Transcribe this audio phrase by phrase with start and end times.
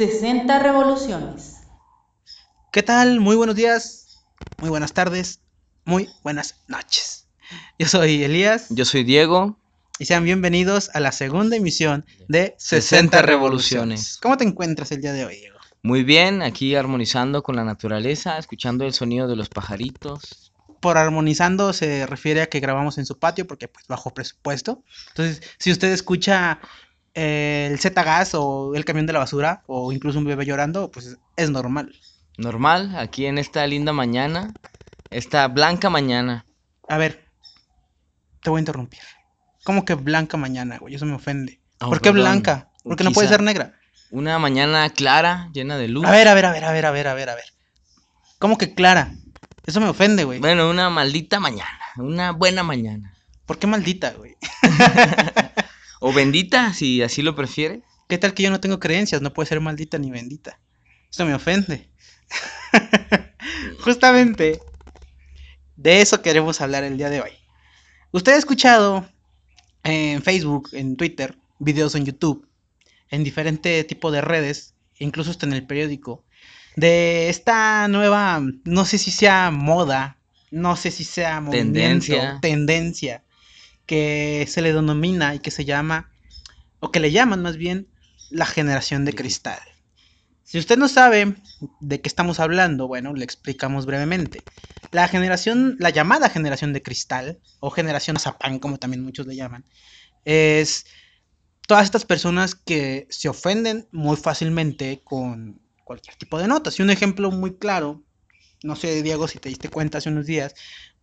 [0.00, 1.58] 60 revoluciones.
[2.72, 3.20] ¿Qué tal?
[3.20, 4.24] Muy buenos días,
[4.58, 5.42] muy buenas tardes,
[5.84, 7.28] muy buenas noches.
[7.78, 9.58] Yo soy Elías Yo soy Diego.
[9.98, 14.16] y sean bienvenidos a la segunda emisión de 60 60 revoluciones.
[14.22, 15.58] ¿Cómo te encuentras el día de hoy, Diego?
[15.82, 20.54] Muy bien, aquí armonizando con la naturaleza, escuchando el sonido de los pajaritos.
[20.80, 24.82] Por armonizando se refiere a que grabamos en su patio porque pues bajo presupuesto.
[25.08, 26.58] Entonces, si usted escucha
[27.14, 31.16] el Z gas o el camión de la basura o incluso un bebé llorando, pues
[31.36, 31.94] es normal.
[32.38, 34.54] Normal, aquí en esta linda mañana,
[35.10, 36.46] esta blanca mañana.
[36.88, 37.26] A ver,
[38.42, 39.00] te voy a interrumpir.
[39.62, 40.94] ¿Cómo que blanca mañana, güey?
[40.94, 41.60] Eso me ofende.
[41.80, 42.22] Oh, ¿Por qué perdón.
[42.22, 42.70] blanca?
[42.82, 43.36] Porque no puede Quizá.
[43.36, 43.74] ser negra.
[44.10, 46.04] Una mañana clara, llena de luz.
[46.06, 47.44] A ver, a ver, a ver, a ver, a ver, a ver, a ver.
[48.38, 49.12] ¿Cómo que clara?
[49.66, 50.40] Eso me ofende, güey.
[50.40, 53.14] Bueno, una maldita mañana, una buena mañana.
[53.46, 54.36] ¿Por qué maldita, güey?
[56.00, 57.82] O bendita, si así lo prefiere.
[58.08, 59.22] ¿Qué tal que yo no tengo creencias?
[59.22, 60.58] No puede ser maldita ni bendita.
[61.10, 61.88] Esto me ofende.
[63.84, 64.60] Justamente
[65.76, 67.30] de eso queremos hablar el día de hoy.
[68.12, 69.08] Usted ha escuchado
[69.82, 72.46] en Facebook, en Twitter, videos en YouTube,
[73.08, 76.22] en diferente tipo de redes, incluso hasta en el periódico,
[76.76, 80.18] de esta nueva, no sé si sea moda,
[80.50, 82.38] no sé si sea movimiento, Tendencia.
[82.42, 83.24] tendencia,
[83.90, 86.12] que se le denomina y que se llama,
[86.78, 87.88] o que le llaman más bien,
[88.30, 89.58] la generación de cristal.
[90.44, 91.34] Si usted no sabe
[91.80, 94.44] de qué estamos hablando, bueno, le explicamos brevemente.
[94.92, 99.64] La generación, la llamada generación de cristal, o generación Zapán, como también muchos le llaman,
[100.24, 100.86] es
[101.66, 106.78] todas estas personas que se ofenden muy fácilmente con cualquier tipo de notas.
[106.78, 108.04] Y un ejemplo muy claro,
[108.62, 110.54] no sé, Diego, si te diste cuenta hace unos días,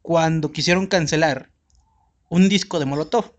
[0.02, 1.52] cuando quisieron cancelar
[2.30, 3.34] un disco de Molotov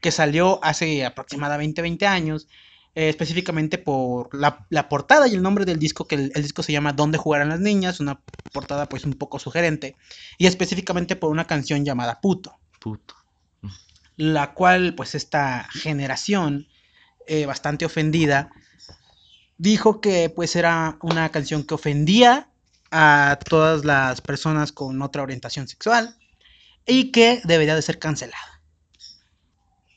[0.00, 2.48] que salió hace aproximadamente 20 años,
[2.94, 6.62] eh, específicamente por la, la portada y el nombre del disco, que el, el disco
[6.62, 8.00] se llama ¿Dónde jugarán las niñas?
[8.00, 8.20] Una
[8.52, 9.96] portada pues un poco sugerente,
[10.38, 13.14] y específicamente por una canción llamada Puto, Puto.
[14.16, 16.66] la cual pues esta generación
[17.26, 18.50] eh, bastante ofendida
[19.58, 22.48] dijo que pues era una canción que ofendía
[22.90, 26.17] a todas las personas con otra orientación sexual
[26.88, 28.62] y que debería de ser cancelada.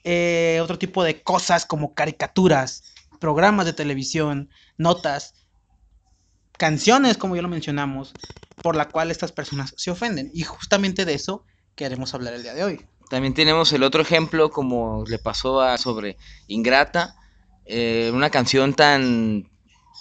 [0.03, 2.84] Eh, otro tipo de cosas como caricaturas,
[3.19, 5.34] programas de televisión, notas,
[6.57, 8.16] canciones, como ya lo mencionamos,
[8.62, 10.30] por la cual estas personas se ofenden.
[10.34, 12.85] Y justamente de eso queremos hablar el día de hoy.
[13.09, 17.16] También tenemos el otro ejemplo, como le pasó a sobre Ingrata,
[17.66, 19.50] eh, una canción tan,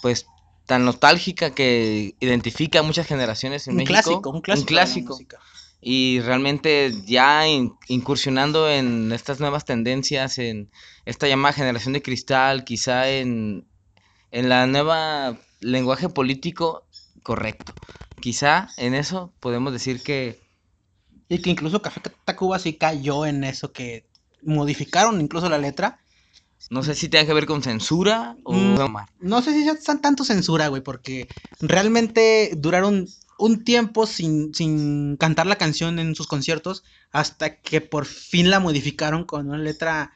[0.01, 0.25] pues,
[0.65, 3.93] tan nostálgica que identifica a muchas generaciones en Un México.
[3.93, 4.73] clásico, un clásico.
[4.73, 5.37] la clásico.
[5.81, 10.69] Y realmente ya in- incursionando en estas nuevas tendencias, en
[11.05, 13.67] esta llamada generación de cristal, quizá en,
[14.31, 16.83] en la nueva lenguaje político
[17.23, 17.75] correcto.
[18.21, 20.39] Quizá en eso podemos decir que
[21.29, 24.05] Y que incluso Café Tacuba sí cayó en eso que
[24.43, 25.99] modificaron incluso la letra.
[26.69, 28.75] no sé si tenga que ver con censura o Mm.
[29.19, 33.07] No sé si sea tan- tanto censura, güey, porque realmente duraron
[33.41, 38.59] un tiempo sin, sin cantar la canción en sus conciertos hasta que por fin la
[38.59, 40.13] modificaron con una letra,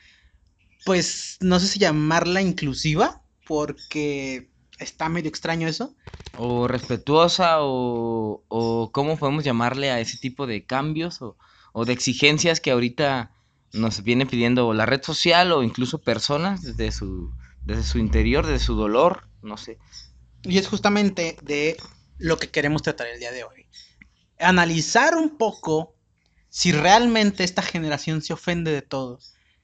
[0.83, 5.95] pues no sé si llamarla inclusiva, porque está medio extraño eso.
[6.33, 11.37] o respetuosa o, o cómo podemos llamarle a ese tipo de cambios o,
[11.73, 13.31] o de exigencias que ahorita
[13.71, 17.33] nos viene pidiendo la red social o incluso personas desde su,
[17.63, 19.79] desde su interior, desde su dolor, no sé.
[20.43, 21.87] Y es justamente de
[22.17, 23.67] lo que queremos tratar el día de hoy.
[24.39, 25.95] Analizar un poco
[26.49, 29.19] si realmente esta generación se ofende de todo,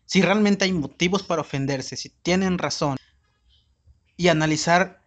[0.05, 2.97] si realmente hay motivos para ofenderse, si tienen razón,
[4.17, 5.01] y analizar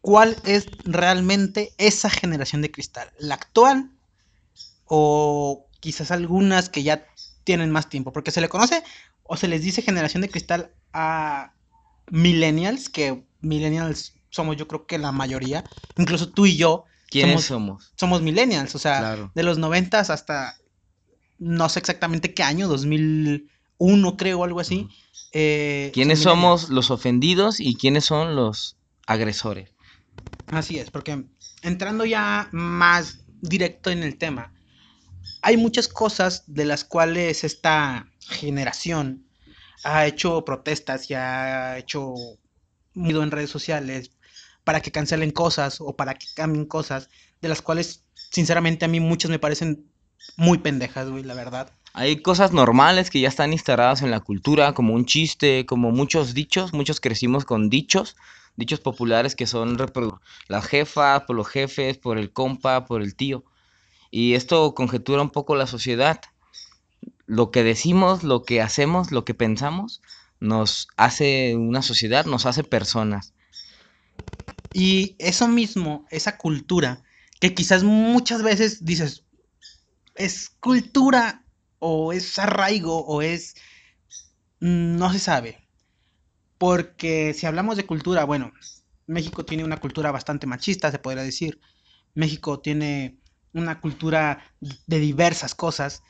[0.00, 3.90] cuál es realmente esa generación de cristal, la actual
[4.86, 7.06] o quizás algunas que ya
[7.44, 8.82] tienen más tiempo, porque se le conoce
[9.22, 11.54] o se les dice generación de cristal a
[12.10, 15.64] millennials, que millennials somos yo creo que la mayoría,
[15.96, 17.92] incluso tú y yo ¿Quiénes Somos- somos?
[17.96, 19.30] somos millennials, o sea, Claro.
[19.34, 20.56] de los noventas hasta
[21.38, 24.88] no sé exactamente qué año, 2001 creo o algo así.
[25.36, 28.76] eh, ¿Quiénes somos los ofendidos y quiénes son los
[29.06, 29.70] agresores?
[30.50, 31.24] Así es, porque
[31.62, 34.52] entrando ya más directo en el tema,
[35.42, 39.26] hay muchas cosas de las cuales esta generación
[39.84, 42.14] ha hecho protestas y ha hecho
[42.94, 44.10] ruido en redes sociales
[44.64, 47.08] para que cancelen cosas o para que cambien cosas,
[47.40, 49.86] de las cuales sinceramente a mí muchas me parecen
[50.36, 51.70] muy pendejas, güey, la verdad.
[51.92, 56.34] Hay cosas normales que ya están instaladas en la cultura, como un chiste, como muchos
[56.34, 58.16] dichos, muchos crecimos con dichos
[58.56, 59.76] dichos populares que son
[60.48, 63.44] las jefas, por los jefes, por el compa, por el tío.
[64.10, 66.20] Y esto conjetura un poco la sociedad.
[67.26, 70.02] Lo que decimos, lo que hacemos, lo que pensamos,
[70.40, 73.33] nos hace una sociedad, nos hace personas.
[74.74, 77.04] Y eso mismo, esa cultura,
[77.40, 79.24] que quizás muchas veces dices,
[80.16, 81.46] es cultura
[81.78, 83.54] o es arraigo o es...
[84.60, 85.68] mm, no se sabe.
[86.58, 88.52] Porque si hablamos de cultura, bueno,
[89.06, 91.60] México tiene una cultura bastante machista, se podría decir.
[92.14, 93.18] México tiene
[93.52, 96.02] una cultura de diversas cosas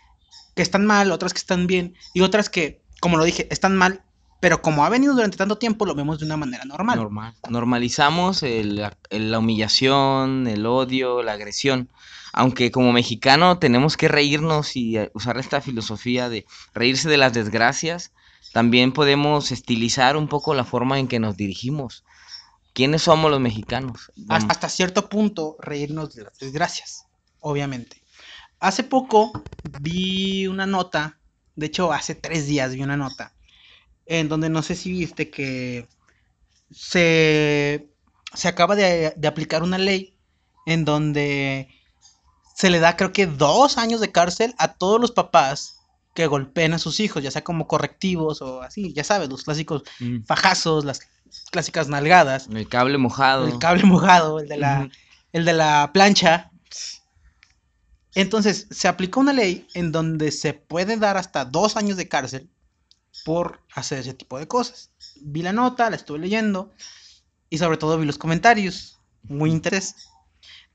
[0.56, 4.04] que están mal, otras que están bien y otras que, como lo dije, están mal,
[4.44, 6.98] pero como ha venido durante tanto tiempo, lo vemos de una manera normal.
[6.98, 7.34] Normal.
[7.48, 11.88] Normalizamos el- la, el- la humillación, el odio, la agresión.
[12.34, 16.44] Aunque como mexicano tenemos que reírnos y usar esta filosofía de
[16.74, 18.12] reírse de las desgracias,
[18.52, 22.04] también podemos estilizar un poco la forma en que nos dirigimos.
[22.74, 24.12] ¿Quiénes somos los mexicanos?
[24.14, 27.06] Vamos- hasta cierto punto reírnos de las desgracias,
[27.40, 28.02] obviamente.
[28.60, 29.32] Hace poco
[29.62, 31.18] vi una nota,
[31.54, 33.33] de hecho hace tres días vi una nota,
[34.06, 35.88] en donde no sé si viste que
[36.70, 37.88] se,
[38.34, 40.16] se acaba de, de aplicar una ley
[40.66, 41.68] en donde
[42.56, 45.76] se le da creo que dos años de cárcel a todos los papás
[46.14, 49.82] que golpeen a sus hijos, ya sea como correctivos o así, ya sabes, los clásicos
[50.00, 50.24] Mm.
[50.24, 51.00] fajazos, las
[51.50, 53.46] clásicas nalgadas, El cable mojado.
[53.48, 54.88] el cable mojado, el de la,
[55.32, 56.50] el de la plancha.
[58.14, 62.48] Entonces, se aplicó una ley en donde se puede dar hasta dos años de cárcel
[63.24, 64.90] por hacer ese tipo de cosas.
[65.22, 66.72] Vi la nota, la estuve leyendo
[67.50, 70.08] y sobre todo vi los comentarios, muy interesantes,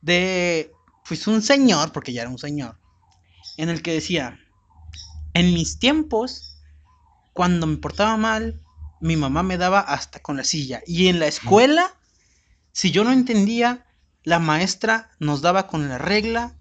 [0.01, 0.71] de,
[1.07, 2.77] pues un señor, porque ya era un señor,
[3.57, 4.39] en el que decía,
[5.33, 6.57] en mis tiempos,
[7.33, 8.61] cuando me portaba mal,
[8.99, 10.81] mi mamá me daba hasta con la silla.
[10.85, 11.95] Y en la escuela,
[12.71, 13.85] si yo no entendía,
[14.23, 16.55] la maestra nos daba con la regla,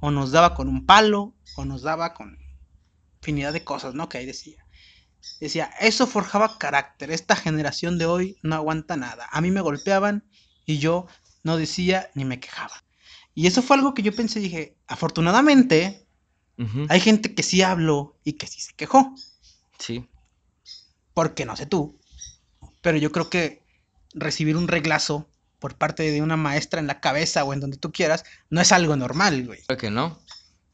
[0.00, 2.38] o nos daba con un palo, o nos daba con
[3.18, 4.08] infinidad de cosas, ¿no?
[4.08, 4.63] Que ahí decía.
[5.40, 7.10] Decía, eso forjaba carácter.
[7.10, 9.28] Esta generación de hoy no aguanta nada.
[9.30, 10.24] A mí me golpeaban
[10.66, 11.06] y yo
[11.42, 12.84] no decía ni me quejaba.
[13.34, 16.06] Y eso fue algo que yo pensé, dije, afortunadamente
[16.88, 19.14] hay gente que sí habló y que sí se quejó.
[19.78, 20.06] Sí.
[21.12, 21.98] Porque no sé tú.
[22.80, 23.62] Pero yo creo que
[24.14, 25.28] recibir un reglazo
[25.58, 28.70] por parte de una maestra en la cabeza o en donde tú quieras no es
[28.70, 29.62] algo normal, güey.
[29.66, 30.20] Creo que no.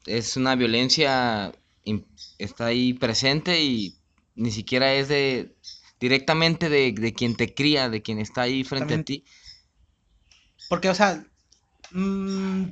[0.05, 1.51] Es una violencia,
[2.37, 3.97] está ahí presente y
[4.35, 5.55] ni siquiera es de
[5.99, 9.23] directamente de, de quien te cría, de quien está ahí frente a ti.
[10.67, 11.23] Porque, o sea,
[11.91, 12.63] mm,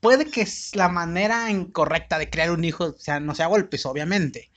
[0.00, 3.86] puede que es la manera incorrecta de crear un hijo, o sea, no sea golpes,
[3.86, 4.50] obviamente.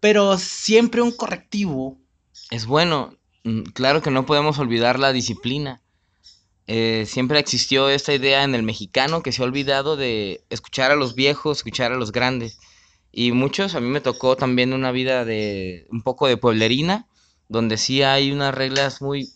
[0.00, 1.98] Pero siempre un correctivo.
[2.50, 5.82] Es bueno, mm, claro que no podemos olvidar la disciplina.
[6.66, 10.96] Eh, siempre existió esta idea en el mexicano que se ha olvidado de escuchar a
[10.96, 12.58] los viejos, escuchar a los grandes.
[13.16, 17.06] Y muchos, a mí me tocó también una vida de un poco de pueblerina,
[17.48, 19.32] donde sí hay unas reglas muy,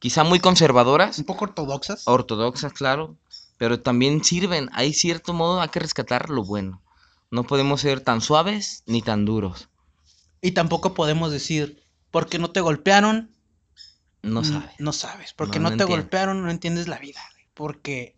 [0.00, 2.02] quizá muy conservadoras, un poco ortodoxas.
[2.06, 3.16] ortodoxas, claro,
[3.56, 4.68] pero también sirven.
[4.72, 6.82] Hay cierto modo, hay que rescatar lo bueno.
[7.30, 9.68] No podemos ser tan suaves ni tan duros.
[10.40, 13.30] Y tampoco podemos decir, porque no te golpearon,
[14.22, 14.74] No mm, sabes.
[14.78, 17.20] No sabes, porque No, no, no te golpearon, no entiendes la vida,
[17.54, 18.16] Porque,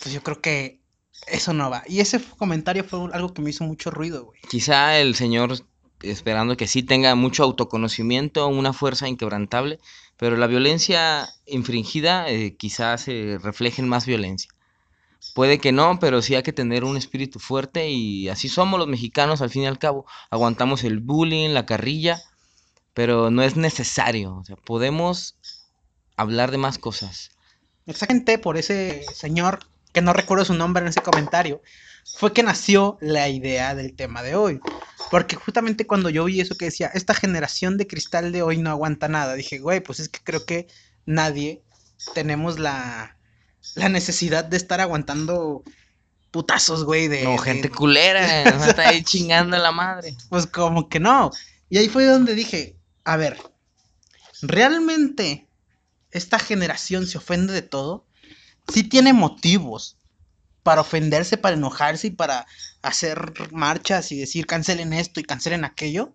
[0.00, 0.83] pues yo creo que
[1.26, 1.82] eso no va.
[1.86, 4.40] Y ese comentario fue algo que me hizo mucho ruido, güey.
[4.48, 5.58] Quizá el Señor
[6.00, 9.78] esperando que sí tenga mucho autoconocimiento, una fuerza inquebrantable,
[10.16, 14.50] pero la violencia infringida eh, quizás se refleje en más violencia.
[15.34, 18.88] Puede que no, pero sí hay que tener un espíritu fuerte y así somos los
[18.88, 20.04] mexicanos al fin y al cabo.
[20.30, 22.20] Aguantamos el bullying, la carrilla,
[22.92, 24.36] pero no es necesario.
[24.36, 25.36] O sea, podemos
[26.16, 27.30] hablar de más cosas.
[27.86, 29.60] Exactamente por ese señor,
[29.94, 31.62] que no recuerdo su nombre en ese comentario,
[32.18, 34.60] fue que nació la idea del tema de hoy.
[35.10, 38.70] Porque justamente cuando yo vi eso que decía, esta generación de cristal de hoy no
[38.70, 40.66] aguanta nada, dije, güey, pues es que creo que
[41.06, 41.62] nadie
[42.12, 43.16] tenemos la,
[43.76, 45.62] la necesidad de estar aguantando
[46.32, 47.22] putazos, güey, de...
[47.22, 50.16] No, de- gente culera, está ahí chingando la madre.
[50.28, 51.30] Pues como que no.
[51.70, 53.38] Y ahí fue donde dije, a ver,
[54.42, 55.46] ¿realmente
[56.10, 58.06] esta generación se ofende de todo?
[58.68, 59.96] Sí tiene motivos
[60.62, 62.46] para ofenderse, para enojarse y para
[62.82, 66.12] hacer marchas y decir cancelen esto y cancelen aquello.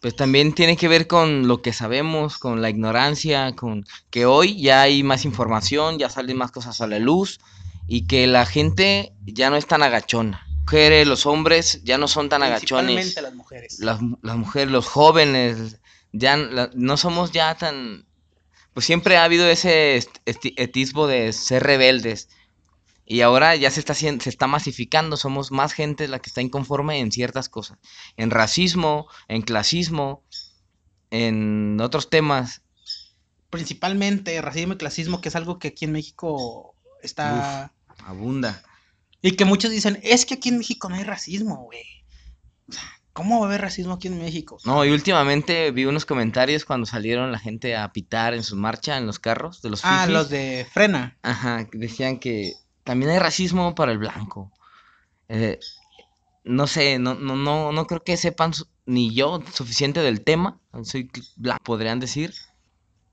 [0.00, 4.60] Pues también tiene que ver con lo que sabemos, con la ignorancia, con que hoy
[4.60, 7.38] ya hay más información, ya salen más cosas a la luz
[7.86, 10.44] y que la gente ya no es tan agachona.
[10.62, 13.14] Mujeres, los hombres ya no son tan agachones.
[13.20, 13.78] Las mujeres.
[13.78, 15.76] Las, mu- las mujeres, los jóvenes,
[16.12, 18.06] ya la- no somos ya tan
[18.74, 22.28] pues siempre ha habido ese etismo de ser rebeldes.
[23.04, 27.00] Y ahora ya se está se está masificando, somos más gente la que está inconforme
[27.00, 27.78] en ciertas cosas.
[28.16, 30.22] En racismo, en clasismo,
[31.10, 32.62] en otros temas.
[33.50, 37.72] Principalmente racismo y clasismo, que es algo que aquí en México está...
[38.06, 38.62] Abunda.
[39.20, 41.84] Y que muchos dicen, es que aquí en México no hay racismo, güey.
[42.68, 44.58] O sea, ¿cómo va a haber racismo aquí en México?
[44.64, 48.96] No, y últimamente vi unos comentarios cuando salieron la gente a pitar en su marcha
[48.98, 50.14] en los carros de los Ah, fifis.
[50.14, 51.16] los de frena.
[51.22, 52.52] Ajá, decían que
[52.84, 54.50] también hay racismo para el blanco.
[55.28, 55.58] Eh,
[56.44, 58.52] no sé, no, no, no, no creo que sepan
[58.86, 60.58] ni yo suficiente del tema.
[60.82, 62.34] Soy blanco, podrían decir.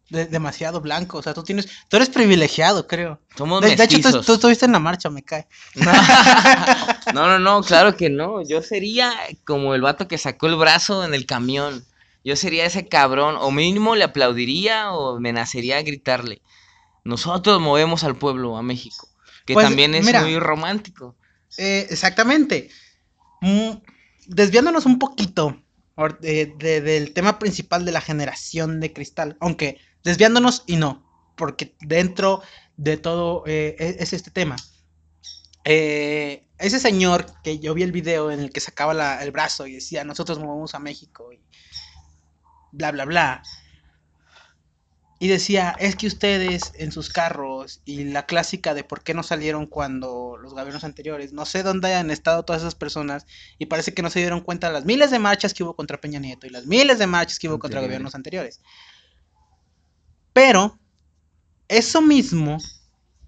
[0.10, 1.18] De- demasiado blanco.
[1.20, 1.68] O sea, tú tienes...
[1.88, 3.20] Tú eres privilegiado, creo.
[3.38, 5.48] Somos De, de hecho, tú, estuviste en la marcha, me cae.
[7.14, 8.42] No, no, no, claro que no.
[8.48, 9.12] Yo sería
[9.46, 11.84] como el vato que sacó el brazo en el camión.
[12.24, 13.36] Yo sería ese cabrón.
[13.40, 16.42] O mínimo le aplaudiría o me nacería a gritarle.
[17.04, 19.08] Nosotros movemos al pueblo, a México.
[19.46, 20.22] Que Pues, también es mira.
[20.22, 21.16] muy romántico.
[21.58, 22.70] Eh, exactamente.
[23.42, 23.72] Mm,
[24.28, 25.58] desviándonos un poquito
[26.22, 31.76] de- de- del tema principal de la generación de cristal, aunque desviándonos y no, porque
[31.82, 32.42] dentro
[32.78, 34.56] de todo eh, e- es este tema.
[35.66, 39.68] Eh, ese señor que yo vi el video en el que sacaba la- el brazo
[39.68, 41.44] y decía, nosotros movemos a México y
[42.72, 43.44] bla, bla, bla.
[45.22, 49.22] Y decía, es que ustedes en sus carros y la clásica de por qué no
[49.22, 53.26] salieron cuando los gobiernos anteriores, no sé dónde hayan estado todas esas personas
[53.58, 56.00] y parece que no se dieron cuenta de las miles de marchas que hubo contra
[56.00, 58.62] Peña Nieto y las miles de marchas que hubo contra gobiernos anteriores.
[60.34, 60.78] Pero
[61.68, 62.58] eso mismo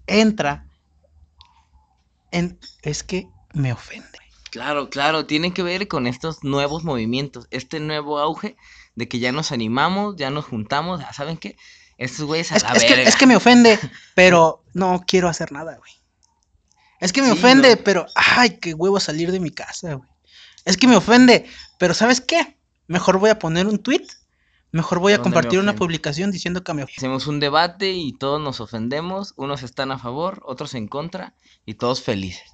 [0.06, 0.66] entra
[2.30, 4.18] en, es que me ofende.
[4.50, 8.56] Claro, claro, tiene que ver con estos nuevos movimientos, este nuevo auge
[8.94, 11.56] de que ya nos animamos, ya nos juntamos, ¿saben qué?
[11.96, 13.78] Estos güeyes a Es, la es que, es que me ofende,
[14.14, 15.92] pero no quiero hacer nada, güey.
[17.00, 17.82] Es que me Sí, ofende, no.
[17.82, 20.08] pero ay, qué huevo salir de mi casa, güey.
[20.64, 21.46] Es que me ofende,
[21.78, 22.58] pero ¿sabes qué?
[22.86, 24.06] Mejor voy a poner un tweet,
[24.72, 26.82] mejor voy a ¿Dónde me compartir una publicación diciendo que me.
[26.82, 31.74] Hacemos un debate y todos nos ofendemos, unos están a favor, otros en contra y
[31.74, 32.50] todos felices.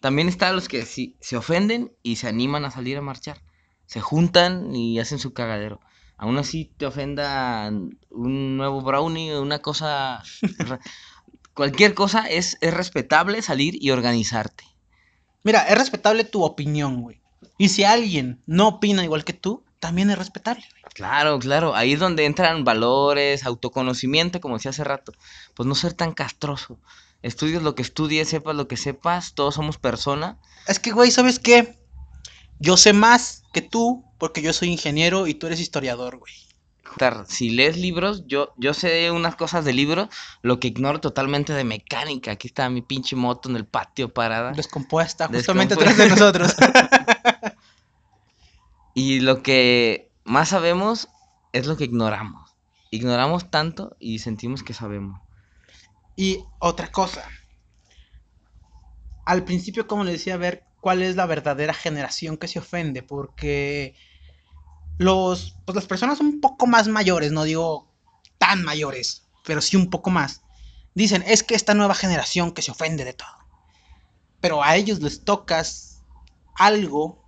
[0.00, 3.42] También están los que sí, se ofenden y se animan a salir a marchar.
[3.86, 5.80] Se juntan y hacen su cagadero.
[6.16, 7.70] Aún así te ofenda
[8.10, 10.22] un nuevo brownie o una cosa...
[11.54, 14.64] Cualquier cosa es, es respetable salir y organizarte.
[15.44, 17.20] Mira, es respetable tu opinión, güey.
[17.58, 20.82] Y si alguien no opina igual que tú, también es respetable, güey.
[20.94, 25.12] Claro, claro, ahí es donde entran valores, autoconocimiento, como decía hace rato.
[25.54, 26.78] Pues no ser tan castroso.
[27.20, 30.36] Estudies lo que estudies, sepas lo que sepas, todos somos personas.
[30.68, 31.76] Es que, güey, ¿sabes qué?
[32.60, 36.32] Yo sé más que tú porque yo soy ingeniero y tú eres historiador, güey.
[37.26, 40.10] Si lees libros, yo, yo sé unas cosas de libros,
[40.42, 42.30] lo que ignoro totalmente de mecánica.
[42.30, 44.52] Aquí está mi pinche moto en el patio parada.
[44.52, 46.54] Descompuesta, justamente atrás de nosotros.
[48.94, 51.08] Y lo que más sabemos
[51.52, 52.56] es lo que ignoramos.
[52.90, 55.20] Ignoramos tanto y sentimos que sabemos.
[56.16, 57.28] y otra cosa.
[59.24, 63.96] Al principio, como le decía, ver cuál es la verdadera generación que se ofende, porque
[64.98, 67.92] los, pues las personas un poco más mayores, no digo
[68.38, 70.42] tan mayores, pero sí un poco más,
[70.94, 73.28] dicen, es que esta nueva generación que se ofende de todo.
[74.40, 76.04] Pero a ellos les tocas
[76.54, 77.21] algo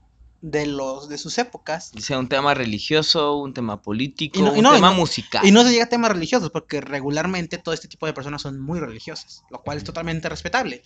[0.46, 4.58] de los de sus épocas Sea un tema religioso, un tema político, Y no- y
[4.58, 5.46] un no, y tema no- musical.
[5.46, 8.60] Y no se llega a temas religiosos, porque regularmente todo este tipo de personas son
[8.60, 10.82] muy religiosas, lo cual es totalmente respetable.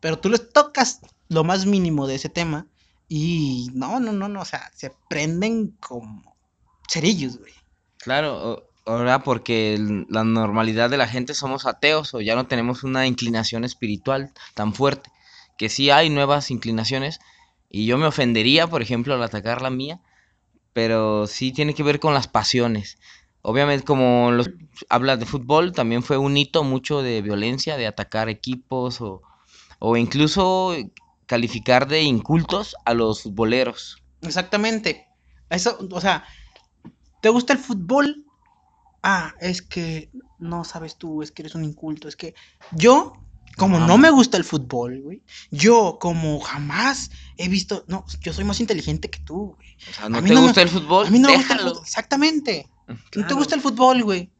[0.00, 2.66] Pero tú les tocas lo más mínimo de ese tema
[3.08, 6.36] y no, no, no, no, o sea, se prenden como
[6.86, 7.54] cerillos, güey.
[7.98, 9.78] Claro, ahora porque
[10.10, 14.74] la normalidad de la gente somos ateos o ya no tenemos una inclinación espiritual tan
[14.74, 15.10] fuerte,
[15.56, 17.18] que sí hay nuevas inclinaciones
[17.70, 20.00] y yo me ofendería, por ejemplo, al atacar la mía,
[20.72, 22.98] pero sí tiene que ver con las pasiones.
[23.42, 24.50] Obviamente, como los
[24.88, 29.22] hablas de fútbol, también fue un hito mucho de violencia, de atacar equipos o,
[29.78, 30.76] o incluso
[31.26, 34.02] calificar de incultos a los futboleros.
[34.20, 35.06] Exactamente.
[35.48, 36.24] Eso, o sea,
[37.20, 38.26] ¿te gusta el fútbol?
[39.02, 42.34] Ah, es que no sabes tú, es que eres un inculto, es que
[42.72, 43.12] yo,
[43.60, 48.44] como No, me gusta el fútbol, güey, yo como jamás he visto, no, yo soy
[48.44, 49.76] más inteligente que tú, güey.
[49.90, 51.36] O sea, no A mí te no me- gusta el fútbol, A mí no me
[51.36, 51.78] gusta el fútbol.
[51.82, 52.68] Exactamente.
[53.14, 54.30] No te gusta el fútbol, güey.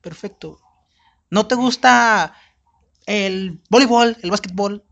[0.00, 0.58] Perfecto.
[1.30, 2.34] No te gusta
[3.06, 4.84] el voleibol, el básquetbol.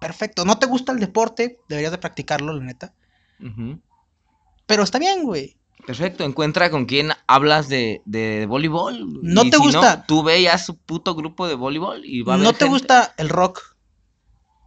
[0.00, 0.44] Perfecto.
[0.44, 2.94] No te gusta el deporte, deberías de practicarlo, la neta.
[4.66, 5.56] Pero está bien, güey.
[5.86, 9.20] Perfecto, encuentra con quién hablas de, de voleibol.
[9.22, 10.04] ¿No y te si gusta?
[10.06, 12.66] tú ve ya su puto grupo de voleibol y va a ¿No te gente.
[12.66, 13.60] gusta el rock?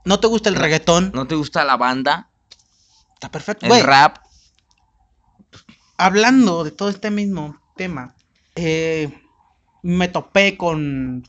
[0.04, 0.62] ¿No te gusta el No.
[0.62, 1.12] reggaetón?
[1.14, 2.30] ¿No te gusta la banda?
[3.14, 3.68] Está perfecto.
[3.68, 4.18] El rap.
[5.98, 8.16] hablando de todo este mismo tema,
[8.56, 9.10] eh,
[9.84, 11.24] me topé con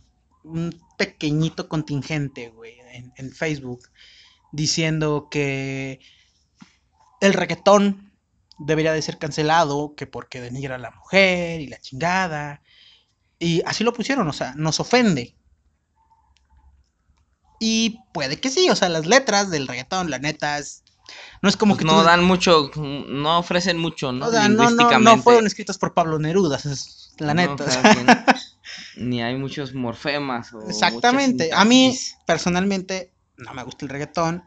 [0.45, 3.81] un pequeñito contingente, güey, en, en Facebook,
[4.53, 6.01] diciendo que
[7.21, 8.12] el reggaetón
[8.67, 12.63] debería de ser cancelado, que porque denigra a la mujer y la chingada.
[13.39, 15.35] Y así lo pusieron, o sea, nos ofende.
[17.59, 20.83] Y puede que sí, o sea, las letras del reggaetón, la neta, es,
[21.43, 24.27] no es como pues que no tú- dan mucho, no ofrecen mucho, ¿no?
[24.27, 27.53] o sea, no, no, no fueron escritos por Pablo Neruda, es la No, neta.
[27.65, 27.95] o cada sea.
[28.95, 29.09] quien.
[29.09, 30.53] Ni hay muchos morfemas.
[30.53, 31.51] O Exactamente.
[31.53, 34.43] A mí, personalmente, no me gusta el reggaetón,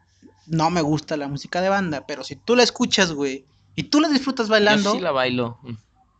[0.47, 3.45] no me gusta la música de banda, pero si tú la escuchas, güey,
[3.75, 5.59] y tú la disfrutas bailando, Yo sí la bailo.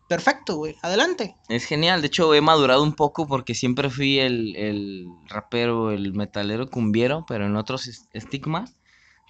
[0.07, 1.35] perfecto, güey, adelante.
[1.47, 6.13] Es genial, de hecho he madurado un poco porque siempre fui el, el rapero, el
[6.13, 8.75] metalero cumbiero, pero en otros es- estigmas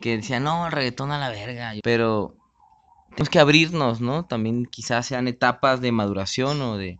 [0.01, 1.73] que decían, no, el reggaetón a la verga.
[1.83, 2.35] Pero
[3.09, 4.25] tenemos que abrirnos, ¿no?
[4.25, 6.99] También quizás sean etapas de maduración o de,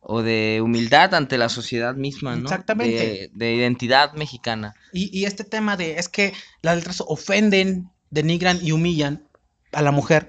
[0.00, 2.42] o de humildad ante la sociedad misma, ¿no?
[2.42, 2.96] Exactamente.
[2.96, 4.74] De, de identidad mexicana.
[4.92, 6.32] Y, y este tema de, es que
[6.62, 9.24] las letras ofenden, denigran y humillan
[9.72, 10.28] a la mujer,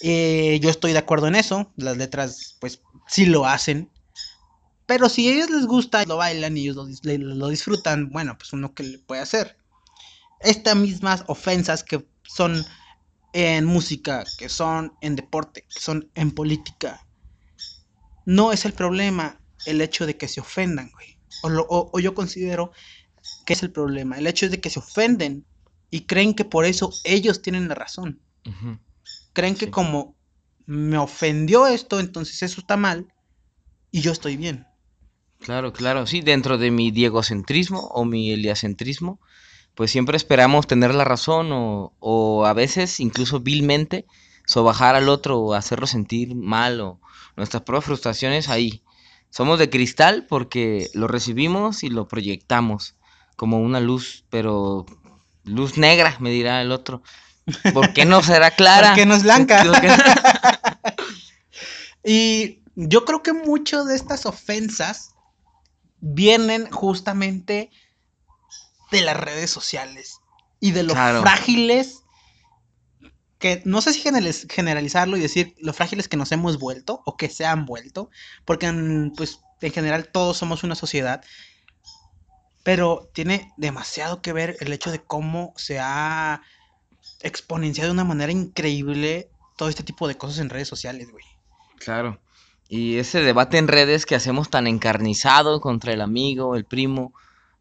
[0.00, 3.92] eh, yo estoy de acuerdo en eso, las letras, pues, sí lo hacen.
[4.86, 6.86] Pero si a ellos les gusta, lo bailan y ellos lo,
[7.36, 9.58] lo disfrutan, bueno, pues uno que le puede hacer.
[10.40, 12.66] Estas mismas ofensas que son
[13.32, 17.06] en música, que son en deporte, que son en política,
[18.24, 21.18] no es el problema el hecho de que se ofendan, güey.
[21.40, 22.72] O, o- yo considero
[23.44, 24.18] que es el problema.
[24.18, 25.46] El hecho es de que se ofenden
[25.90, 28.22] y creen que por eso ellos tienen la razón.
[29.32, 29.70] Creen que Sí.
[29.70, 30.16] como
[30.66, 33.12] me ofendió esto, entonces eso está mal
[33.90, 34.66] y yo estoy bien.
[35.40, 39.20] Claro, claro, sí, dentro de mi diegocentrismo o mi heliacentrismo,
[39.74, 44.06] pues siempre esperamos tener la razón o, o a veces incluso vilmente
[44.46, 47.00] sobajar al otro o hacerlo sentir mal o
[47.36, 48.82] nuestras propias frustraciones ahí.
[49.30, 52.96] Somos de cristal porque lo recibimos y lo proyectamos
[53.36, 54.86] como una luz, pero
[55.44, 57.02] luz negra, me dirá el otro.
[57.72, 58.88] ¿Por qué no será clara?
[58.90, 59.62] Porque no es blanca.
[62.04, 65.16] Y yo creo que muchas de estas ofensas
[65.98, 67.70] vienen justamente
[68.90, 70.22] de las redes sociales
[70.60, 71.20] y de lo Claro.
[71.22, 72.04] frágiles
[73.38, 77.16] que no sé si generaliz- generalizarlo y decir lo frágiles que nos hemos vuelto o
[77.16, 78.10] que se han vuelto,
[78.44, 78.66] porque
[79.16, 81.22] pues en general todos somos una sociedad,
[82.62, 86.42] pero tiene demasiado que ver el hecho de cómo se ha
[87.22, 91.24] exponenciado de una manera increíble todo este tipo de cosas en redes sociales, güey.
[91.78, 92.18] Claro.
[92.68, 97.12] Y ese debate en redes que hacemos tan encarnizado contra el amigo, el primo.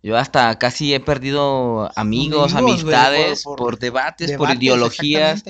[0.04, 5.44] Yo hasta casi he perdido amigos, amistades, por- por, por debates, por ideologías.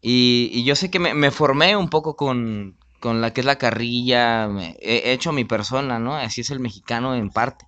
[0.00, 3.46] Y, y yo sé que me, me formé un poco con, con la que es
[3.46, 6.14] la carrilla, me- he hecho mi persona, ¿no?
[6.14, 7.66] Así es el mexicano en parte.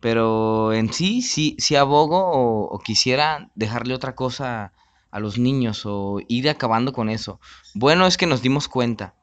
[0.00, 4.72] Pero en sí, sí, sí abogo o, o quisiera dejarle otra cosa
[5.10, 7.40] a los niños o ir acabando con eso.
[7.74, 9.14] Bueno es que nos dimos cuenta.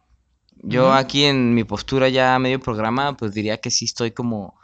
[0.63, 4.55] Yo aquí en mi postura ya medio programa, pues diría que sí estoy como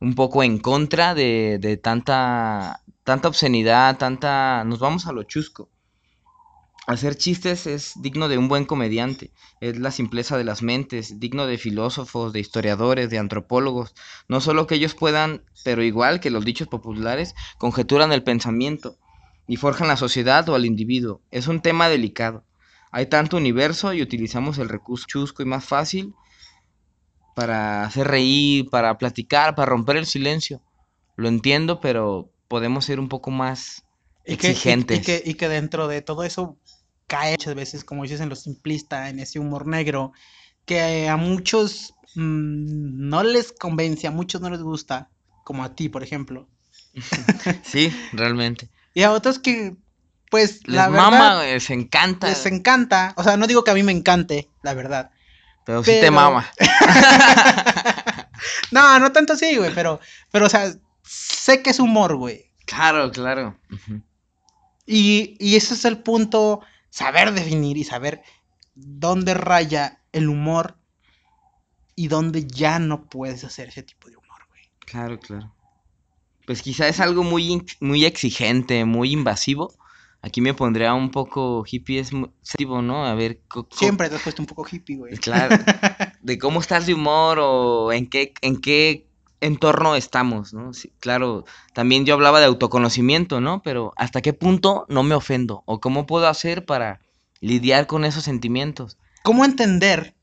[0.00, 4.64] un poco en contra de, de tanta, tanta obscenidad, tanta...
[4.64, 5.68] Nos vamos a lo chusco.
[6.86, 11.46] Hacer chistes es digno de un buen comediante, es la simpleza de las mentes, digno
[11.46, 13.94] de filósofos, de historiadores, de antropólogos,
[14.28, 18.96] no solo que ellos puedan, pero igual que los dichos populares, conjeturan el pensamiento
[19.50, 21.22] y forjan la sociedad o al individuo.
[21.32, 22.44] Es un tema delicado.
[22.92, 26.14] Hay tanto universo y utilizamos el recurso chusco y más fácil
[27.34, 30.62] para hacer reír, para platicar, para romper el silencio.
[31.16, 33.84] Lo entiendo, pero podemos ser un poco más
[34.24, 34.98] Y que, y- exigentes.
[34.98, 36.58] y, que, y que dentro de todo eso
[37.06, 40.12] cae muchas veces, como dices, en lo simplista, en ese humor negro,
[40.66, 45.10] que a muchos mm, no les convence, a muchos no les gusta,
[45.42, 46.48] como a ti, por ejemplo.
[47.62, 48.70] Sí, realmente.
[48.94, 49.76] Y a otros que,
[50.30, 52.28] pues, Les la mama, verdad, güey, les encanta.
[52.28, 53.14] les encanta.
[53.16, 55.10] O sea, no digo que a mí me encante, la verdad.
[55.64, 56.50] pero sí te mama.
[58.70, 60.00] no, no tanto así, güey, pero,
[60.30, 60.72] pero, o sea,
[61.02, 62.50] sé que es humor, güey.
[62.66, 63.58] Claro, claro.
[64.86, 68.22] Y, y ese es el punto, saber definir y saber
[68.74, 70.76] dónde raya el humor
[71.94, 74.62] y dónde ya no puedes hacer ese tipo de humor, güey.
[74.80, 75.54] Claro, claro.
[76.50, 79.72] Pues quizá es algo muy, muy exigente, muy invasivo,
[80.20, 83.06] Aquí me pondría un poco hippie, es sensitivo, ¿no?
[83.06, 85.16] A ver, Siempre te has puesto un poco hippie, güey.
[85.18, 85.56] Claro,
[86.22, 89.06] de cómo estás de humor o en qué, en qué
[89.40, 90.74] entorno estamos, ¿no?
[90.74, 93.62] Sí, claro, también yo hablaba de autoconocimiento, ¿no?
[93.62, 95.62] Pero ¿hasta qué punto no me ofendo?
[95.66, 96.98] ¿O cómo puedo hacer para
[97.40, 98.98] lidiar con esos sentimientos?
[99.22, 100.16] ¿Cómo entender,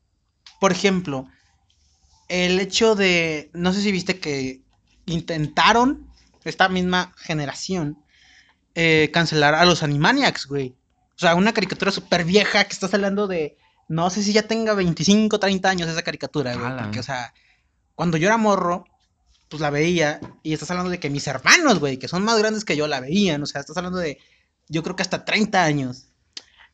[0.60, 1.24] por ejemplo,
[2.28, 4.60] el hecho de, no sé si viste que
[5.06, 6.07] intentaron,
[6.44, 7.98] esta misma generación,
[8.74, 10.74] eh, cancelar a los Animaniacs, güey?
[11.16, 13.56] O sea, una caricatura súper vieja que estás hablando de,
[13.88, 16.66] no sé si ya tenga 25, 30 años esa caricatura, güey.
[16.66, 16.84] Ala.
[16.84, 17.34] Porque, o sea,
[17.94, 18.84] cuando yo era morro,
[19.48, 22.64] pues la veía y estás hablando de que mis hermanos, güey, que son más grandes
[22.64, 23.42] que yo, la veían.
[23.42, 24.18] O sea, estás hablando de,
[24.68, 26.08] yo creo que hasta 30 años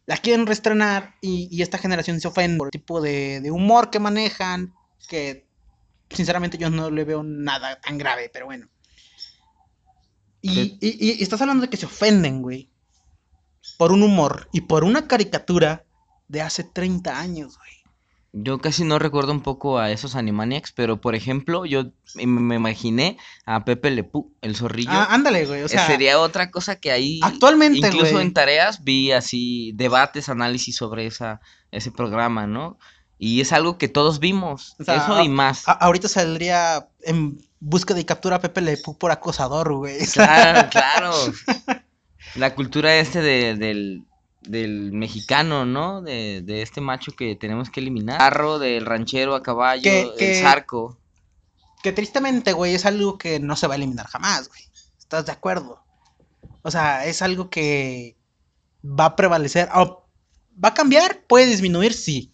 [0.07, 3.91] la quieren reestrenar y, y esta generación se ofende por el tipo de, de humor
[3.91, 4.75] que manejan,
[5.09, 5.47] que
[6.11, 8.69] sinceramente yo no le veo nada tan grave, pero bueno.
[10.53, 12.69] Y, y- y estás hablando de que se ofenden, güey,
[13.79, 15.85] por un humor y por una caricatura
[16.29, 17.71] de hace 30 años, güey.
[18.37, 23.17] Yo casi no recuerdo un poco a esos Animaniacs, pero por ejemplo, yo me, imaginé
[23.47, 24.91] a Pepe Le Pew, el zorrillo.
[24.93, 28.27] Ah, ándale, güey, o Eh, sea, sería otra cosa que ahí actualmente, incluso güey.
[28.27, 32.77] en tareas vi así debates, análisis sobre esa ese programa, ¿no?
[33.19, 35.63] Y es algo que todos vimos, O sea, eso y más.
[35.67, 39.99] ahorita saldría en búsqueda y captura a Pepe Le Pew por acosador, güey.
[40.13, 41.13] Claro, claro.
[42.35, 44.05] La cultura este de- del,
[44.43, 46.03] del mexicano, ¿no?
[46.03, 48.19] De, de este macho que tenemos que eliminar.
[48.19, 50.99] Carro, del ranchero a caballo, Que- que- el zarco.
[51.83, 54.63] Que tristemente, güey, es algo que no se va a eliminar jamás, güey.
[54.99, 55.83] ¿Estás de acuerdo?
[56.63, 58.17] O sea, es algo que
[58.85, 59.69] va a prevalecer.
[59.75, 60.03] o
[60.63, 61.21] ¿Va a cambiar?
[61.27, 61.93] ¿Puede disminuir?
[61.93, 62.31] Sí.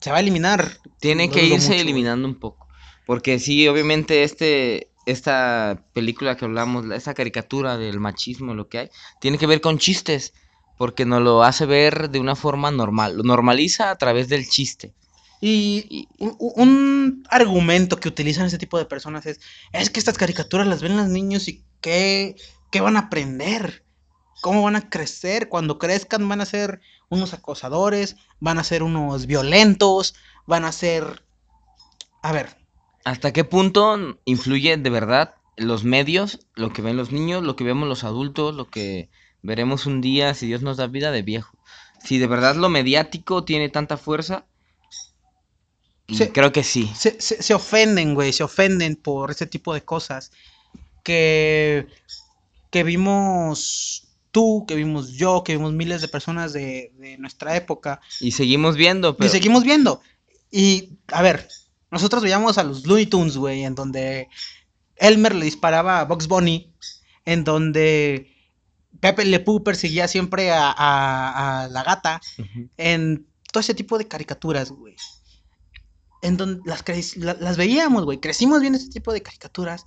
[0.00, 0.78] Se va a eliminar.
[1.00, 1.80] Tiene que irse mucho, güey.
[1.80, 2.63] eliminando un poco.
[3.04, 8.78] Porque sí, obviamente este, esta película que hablamos, la- esta caricatura del machismo, lo que
[8.78, 10.32] hay, tiene que ver con chistes.
[10.76, 13.16] Porque nos lo hace ver de una forma normal.
[13.16, 14.94] Lo normaliza a través del chiste.
[15.40, 19.40] Y Y- un, un argumento que utilizan ese tipo de personas es,
[19.72, 22.34] es que estas caricaturas las ven los niños y qué,
[22.70, 23.84] qué van a aprender,
[24.40, 29.26] cómo van a crecer, cuando crezcan van a ser unos acosadores, van a ser unos
[29.26, 30.14] violentos,
[30.46, 31.24] van a ser...
[32.22, 32.56] A ver,
[33.04, 37.64] ¿Hasta qué punto influye de verdad los medios, lo que ven los niños, lo que
[37.64, 39.10] vemos los adultos, lo que
[39.42, 41.56] veremos un día, si Dios nos da vida de viejo?
[42.02, 44.48] Si de verdad lo mediático tiene tanta fuerza,
[46.32, 46.88] creo que sí.
[46.94, 50.30] se, se- se ofenden, güey, se ofenden por ese tipo de cosas
[51.02, 51.88] que,
[52.70, 58.00] que vimos tú, que vimos yo, que vimos miles de personas de, de nuestra época
[58.20, 60.00] Y seguimos viendo, pero y seguimos viendo.
[60.50, 61.48] Y, a ver,
[61.94, 64.28] nosotros veíamos a los Looney Tunes, güey, en donde
[64.96, 66.70] Elmer le disparaba a Bugs Bunny,
[67.24, 68.30] en donde
[69.00, 72.20] Pepe Le Pew perseguía siempre a, a- a la gata,
[72.76, 74.96] en todo ese tipo de caricaturas, güey.
[76.22, 76.82] En donde las,
[77.16, 78.18] la- las veíamos, güey.
[78.20, 79.84] Crecimos viendo ese tipo de caricaturas.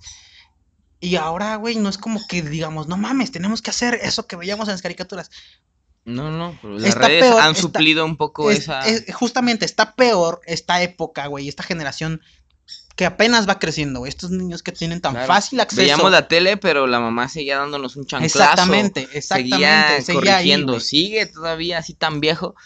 [1.00, 4.36] Y ahora, güey, no es como que digamos, no mames, tenemos que hacer eso que
[4.36, 5.30] veíamos en las caricaturas.
[6.08, 8.80] No, no, pero las Está redes peor, han está- suplido un poco Es- esa...
[8.88, 12.20] es- justamente está peor esta época, güey, esta generación
[12.96, 14.08] que apenas va creciendo, güey.
[14.08, 15.28] Estos niños que tienen tan Claro.
[15.28, 15.82] fácil acceso.
[15.82, 18.38] Veíamos la tele, pero la mamá seguía dándonos un chanclazo.
[18.40, 20.02] Exactamente, exactamente.
[20.02, 20.80] Seguía corrigiendo.
[20.80, 22.56] sigue todavía así tan viejo.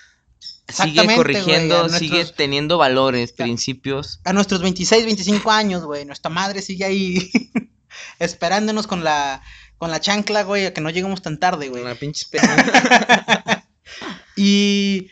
[0.68, 4.20] Sigue corrigiendo, güey, sigue teniendo valores, principios.
[4.24, 7.30] a nuestros 26, 25 años, güey, nuestra madre sigue ahí
[8.18, 9.42] esperándonos con la
[9.82, 11.82] con la chancla, güey, a que no lleguemos tan tarde, güey.
[11.82, 12.24] Una pinche
[14.36, 15.08] Y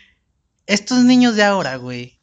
[0.64, 2.20] estos niños de ahora, güey,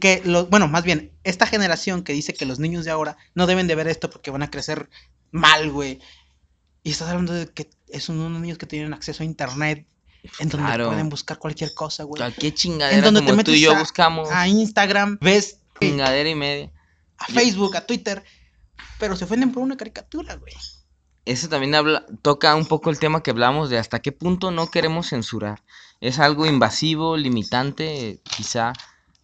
[0.00, 3.46] que lo, bueno, más bien, esta generación que dice que los niños de ahora no
[3.46, 4.88] deben de ver esto porque van a crecer
[5.32, 5.98] mal, güey.
[6.82, 9.86] Y estás hablando de que es unos niños que tienen acceso a internet
[10.38, 10.86] en donde Claro.
[10.88, 12.20] pueden buscar cualquier cosa, güey.
[12.20, 14.30] Cualquier En chingadera donde te como tú y metes yo a- buscamos.
[14.30, 16.72] A Instagram, ves Chingadera y media.
[17.18, 18.24] a Facebook, a Twitter,
[18.98, 20.54] pero se ofenden por una caricatura, güey.
[21.24, 24.70] Eso también habla, toca un poco el tema que hablamos de hasta qué punto no
[24.70, 25.62] queremos censurar.
[26.00, 28.72] Es algo invasivo, limitante, quizá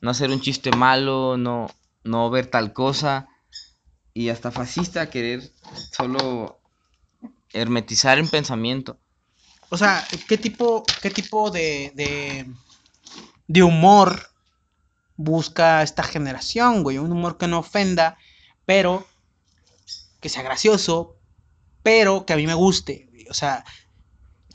[0.00, 1.68] no hacer un chiste malo, no,
[2.02, 3.28] no ver tal cosa
[4.14, 5.52] y hasta fascista querer
[5.92, 6.60] solo
[7.52, 8.98] hermetizar el pensamiento.
[9.68, 12.52] O sea, ¿qué tipo, qué tipo de, de,
[13.46, 14.30] de humor
[15.16, 16.98] busca esta generación, güey?
[16.98, 18.18] Un humor que no ofenda,
[18.66, 19.06] pero
[20.22, 21.16] que sea gracioso,
[21.82, 23.10] pero que a mí me guste.
[23.28, 23.64] O sea,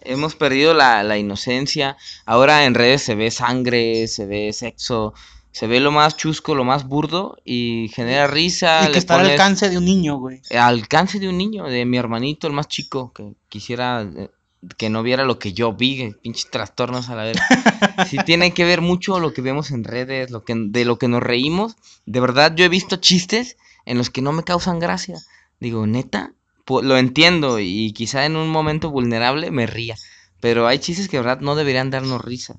[0.02, 1.98] Hemos perdido la, la inocencia.
[2.26, 5.14] Ahora en redes se ve sangre, se ve sexo,
[5.52, 8.88] se ve lo más chusco, lo más burdo y genera risa.
[8.88, 10.42] y que está al alcance de un niño, güey.
[10.52, 14.30] al alcance de un niño, de mi hermanito, el más chico, que quisiera eh,
[14.78, 17.38] que no viera lo que yo vi, que pinches trastornos a la vez.
[18.08, 21.08] Sí tiene que ver mucho lo que vemos en redes, lo que, de lo que
[21.08, 21.76] nos reímos.
[22.06, 25.18] De verdad, yo he visto chistes en los que no me causan gracia.
[25.60, 26.34] Digo, neta,
[26.66, 29.96] Pu- lo entiendo y quizá en un momento vulnerable me ría.
[30.42, 32.58] Pero hay chistes que de verdad no deberían darnos risa.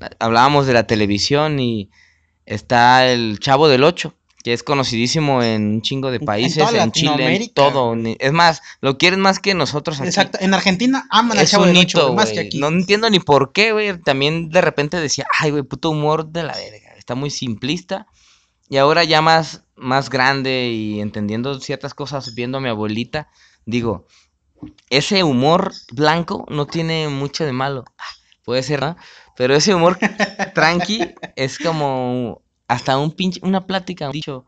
[0.00, 1.90] Ha- Hablábamos de la televisión y
[2.44, 6.92] está el Chavo del Ocho, que es conocidísimo en un chingo de en países, en,
[6.92, 7.96] Chile, en todo.
[8.18, 10.08] Es más, lo quieren más que nosotros aquí.
[10.08, 10.38] Exacto.
[10.40, 12.58] En Argentina aman al Chavo un del hito, Ocho, más que aquí.
[12.58, 13.98] No entiendo ni por qué, güey.
[14.02, 16.94] También de repente decía, ay, güey, puto humor de la verga.
[16.98, 18.06] Está muy simplista.
[18.68, 23.28] Y ahora ya más, más grande y entendiendo ciertas cosas, viendo a mi abuelita,
[23.66, 24.06] digo,
[24.90, 27.84] ese humor blanco no tiene mucho de malo.
[27.98, 28.04] Ah,
[28.44, 28.96] Puede ser, ¿no?
[29.36, 29.98] Pero ese humor
[30.54, 34.46] tranqui es como hasta un pinche, una plática, un dicho.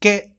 [0.00, 0.36] que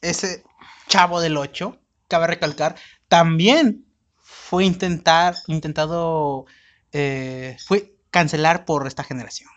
[0.00, 0.42] ese
[0.88, 2.76] chavo del 8, cabe recalcar,
[3.08, 3.86] también
[4.18, 6.46] fue intentar, intentado,
[6.92, 9.48] eh, fue cancelar por esta generación.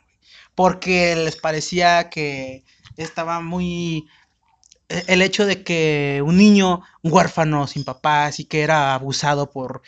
[0.56, 2.64] Porque les parecía que
[2.98, 4.08] estaba muy...
[4.90, 9.82] e- El hecho de que un niño huérfano sin papás y que era abusado por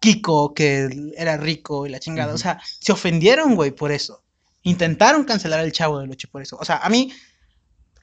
[0.00, 4.22] Kiko, que era rico y la chingada, o sea, se ofendieron, güey, por eso.
[4.62, 6.56] Intentaron cancelar el chavo del 8 por eso.
[6.60, 7.12] O sea, a mí,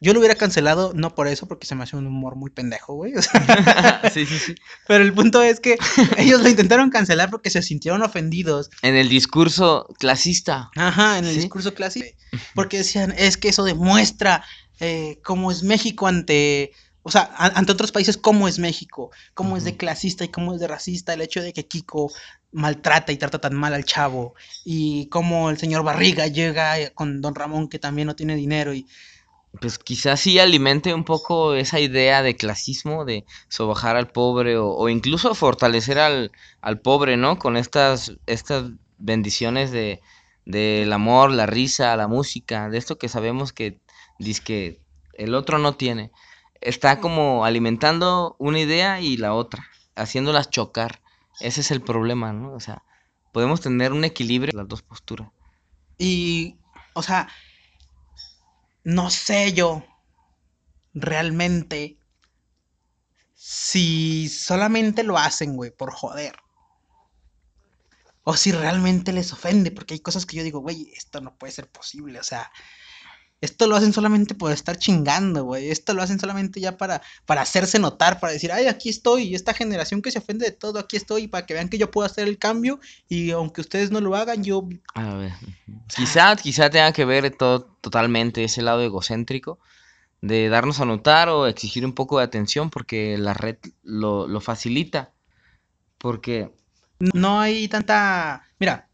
[0.05, 2.93] yo lo hubiera cancelado, no por eso, porque se me hace un humor muy pendejo,
[2.93, 3.15] güey.
[3.15, 3.31] o sea,
[4.13, 4.55] sí, sí, sí.
[4.87, 5.77] pero el punto es que
[6.17, 8.69] ellos lo intentaron cancelar porque se sintieron ofendidos.
[8.83, 10.69] En el discurso clasista.
[10.75, 11.39] Ajá, en el Sí.
[11.39, 12.05] discurso clásico.
[12.53, 14.43] Porque decían, es que eso demuestra
[14.79, 16.71] eh, cómo es México ante.
[17.01, 20.59] O sea, ante otros países, cómo es México, cómo es de clasista y cómo es
[20.59, 22.11] de racista, el hecho de que Kiko
[22.51, 27.21] maltrata y trata tan mal al chavo, y cómo el señor Barriga llega eh, con
[27.21, 28.87] Don Ramón, que también no tiene dinero, y
[29.61, 34.69] pues quizás sí alimente un poco esa idea de clasismo, de sobajar al pobre o,
[34.69, 37.37] o incluso fortalecer al, al pobre, ¿no?
[37.39, 40.01] Con estas, estas bendiciones de
[40.45, 43.79] del amor, la risa, la música, de esto que sabemos que
[44.43, 44.79] que
[45.13, 46.11] el otro no tiene.
[46.61, 51.01] Está como alimentando una idea y la otra, haciéndolas chocar.
[51.39, 52.53] Ese es el problema, ¿no?
[52.53, 52.83] O sea,
[53.33, 55.29] podemos tener un equilibrio en las dos posturas.
[55.97, 56.57] Y,
[56.93, 57.27] o sea,
[58.85, 59.83] no sé yo
[60.93, 61.97] realmente
[63.33, 66.35] si solamente lo hacen, güey, por joder.
[68.23, 71.51] O si realmente les ofende, porque hay cosas que yo digo, güey, esto no puede
[71.51, 72.51] ser posible, o sea,
[73.41, 77.41] esto lo hacen solamente por estar chingando, güey, esto lo hacen solamente ya para, para
[77.41, 80.97] hacerse notar, para decir, ay, aquí estoy, esta generación que se ofende de todo, aquí
[80.97, 84.15] estoy, para que vean que yo puedo hacer el cambio, y aunque ustedes no lo
[84.15, 85.33] hagan, yo A ver,
[85.95, 89.59] quizá, quizá tenga que ver todo totalmente ese lado egocéntrico
[90.21, 94.41] de darnos a notar o exigir un poco de atención porque la red lo, lo
[94.41, 95.13] facilita.
[95.97, 96.51] Porque,
[96.99, 98.43] No hay tanta.
[98.59, 98.89] Mira,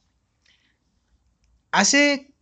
[1.71, 2.33] hace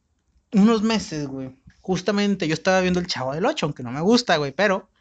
[0.52, 1.56] unos meses, güey,
[1.90, 4.92] justamente yo estaba viendo el Chavo del 8, aunque no me gusta, güey, pero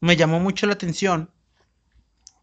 [0.00, 1.30] me llamó mucho la atención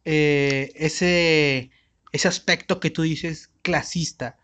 [0.05, 1.69] eh, ese,
[2.11, 4.39] ese aspecto que tú dices clasista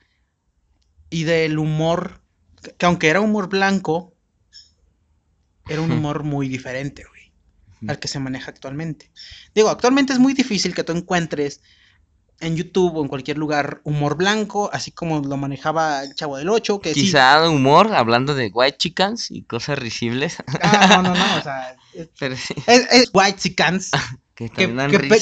[1.10, 2.22] y del humor,
[2.62, 4.14] que que aunque era humor blanco,
[5.68, 9.10] era un humor muy diferente, güey, al que se maneja actualmente.
[9.56, 11.62] Digo, actualmente es muy difícil que tú encuentres
[12.42, 16.50] en YouTube o en cualquier lugar humor blanco, así como lo manejaba el Chavo del
[16.50, 17.02] 8, que sí.
[17.02, 21.76] quizá humor, hablando de white chickens y cosas risibles, Ah, no, no, no, o sea,
[21.94, 23.92] es, pero sí, es, es white chicans
[24.36, 24.68] que que,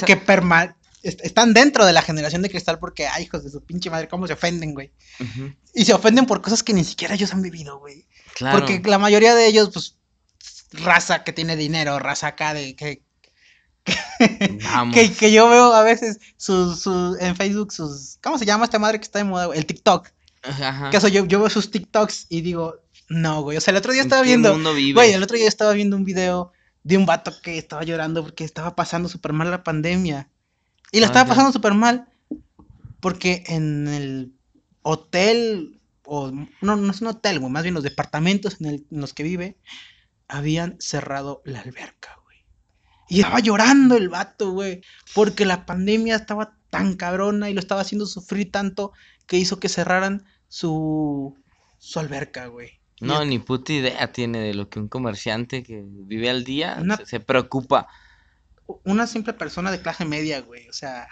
[0.06, 3.90] que, perma- están dentro de la generación de cristal porque, ay, hijos de su pinche
[3.90, 4.92] madre, cómo se ofenden, güey.
[5.74, 8.06] Y se ofenden por cosas que ni siquiera ellos han vivido, güey.
[8.36, 9.96] Claro, Porque la mayoría de ellos, pues,
[10.72, 13.04] raza que tiene dinero, raza acá de que,
[14.64, 14.94] vamos.
[14.96, 18.80] que, que yo veo a veces sus, sus- en Facebook sus, ¿cómo se llama esta
[18.80, 19.50] madre que está de moda?
[19.54, 20.10] El TikTok.
[20.44, 20.90] Ajá.
[20.90, 22.76] Que eso, yo, yo veo sus TikToks y digo,
[23.10, 23.58] no, güey.
[23.58, 25.96] O sea, el otro día ¿En estaba viendo, mundo güey, el otro día estaba viendo
[25.98, 26.52] un video
[26.84, 30.30] de un vato que estaba llorando porque estaba pasando súper mal la pandemia.
[30.92, 31.30] Y la Ah, estaba ya.
[31.30, 32.08] pasando súper mal
[33.00, 34.34] porque en el
[34.84, 39.02] hotel, o no, no es un hotel, güey, más bien los departamentos en, el- en
[39.02, 39.58] los que vive,
[40.28, 42.27] habían cerrado la alberca, güey.
[43.10, 44.82] Y estaba llorando el vato, güey,
[45.16, 48.92] porque la pandemia estaba tan cabrona y lo estaba haciendo sufrir tanto
[49.26, 51.38] que hizo que cerraran su,
[51.78, 52.72] su alberca, güey.
[53.00, 56.98] No, ni puta idea tiene de lo que un comerciante que vive al día Una-
[56.98, 57.88] se, se preocupa.
[58.84, 61.08] una simple persona de clase media, güey, o sea,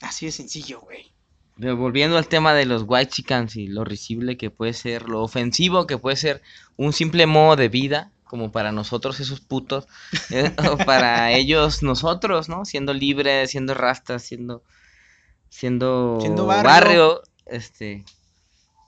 [0.00, 1.12] así de sencillo, güey.
[1.58, 5.22] Pero volviendo al tema de los white chickens y lo risible que puede ser, lo
[5.22, 6.42] ofensivo que puede ser
[6.76, 9.86] un simple modo de vida, como para nosotros esos putos,
[10.30, 12.64] eh, o para ellos nosotros, ¿no?
[12.64, 14.62] Siendo libres, siendo rastas, siendo
[15.50, 16.64] siendo, Siendo barrio.
[16.64, 17.22] barrio.
[17.44, 18.06] este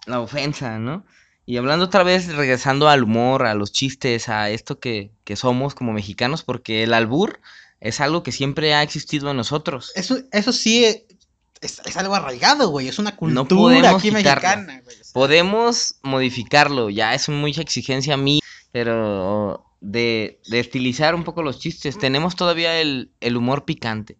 [0.06, 1.04] la ofensa, ¿no?
[1.44, 5.74] Y hablando otra vez, regresando al humor, a los chistes, a esto que, que somos
[5.74, 7.38] como mexicanos, porque el albur
[7.80, 9.92] es algo que siempre ha existido en nosotros.
[9.94, 12.88] Eso, eso sí es, es algo arraigado, güey.
[12.88, 14.40] Es una cultura podemos aquí quitarlo.
[14.40, 14.96] mexicana, güey.
[15.12, 18.40] Podemos modificarlo, ya es mucha exigencia mía,
[18.74, 21.96] pero de, de estilizar un poco los chistes.
[21.96, 24.18] Tenemos todavía el, el humor picante,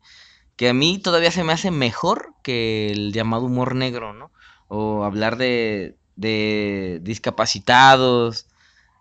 [0.55, 4.31] que a mí todavía se me hace mejor que el llamado humor negro, ¿no?
[4.69, 8.47] O hablar de, de discapacitados,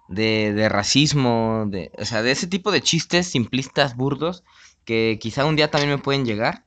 [0.08, 4.44] de, de racismo, de, o sea, de ese tipo de chistes simplistas, burdos,
[4.86, 6.66] que quizá un día también me pueden llegar.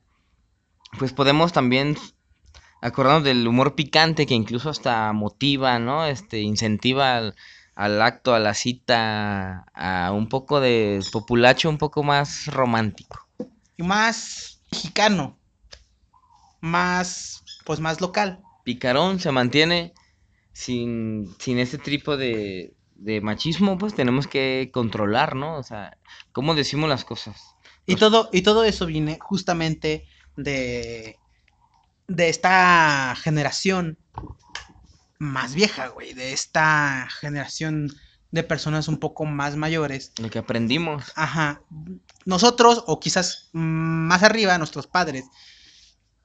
[0.97, 1.97] Pues podemos también
[2.81, 6.05] acordarnos del humor picante que incluso hasta motiva, ¿no?
[6.05, 7.35] Este, incentiva al,
[7.77, 13.27] al acto, a la cita, a un poco de populacho un poco más romántico.
[13.77, 15.37] y más mexicano.
[16.59, 18.39] Más, pues más local.
[18.63, 19.93] Picarón se mantiene
[20.53, 25.57] sin, sin ese tipo de, de machismo, pues tenemos que controlar, ¿no?
[25.57, 25.97] O sea,
[26.31, 27.55] ¿cómo decimos las cosas?
[27.85, 31.19] Y todo, y todo eso viene justamente de,
[32.07, 33.99] de esta generación
[35.19, 36.13] más vieja, güey.
[36.13, 37.91] De esta generación
[38.31, 40.11] de personas un poco más mayores.
[40.19, 41.11] Lo que aprendimos.
[41.15, 41.61] Ajá.
[42.25, 45.25] Nosotros, o quizás más arriba, nuestros padres,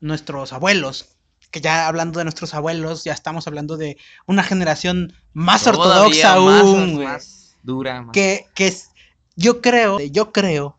[0.01, 1.17] nuestros abuelos,
[1.51, 6.59] que ya hablando de nuestros abuelos, ya estamos hablando de una generación más ortodoxa Todavía
[6.61, 7.07] aún, güey.
[7.07, 8.03] más dura.
[8.03, 8.91] más- Que, que es,
[9.37, 10.77] yo creo, yo creo,